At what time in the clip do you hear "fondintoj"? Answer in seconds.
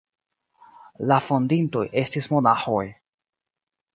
1.25-1.83